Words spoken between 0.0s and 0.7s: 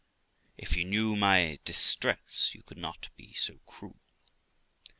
Girl.